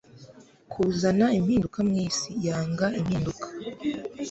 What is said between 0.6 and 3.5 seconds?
kuzana impinduka mwisi yanga impinduka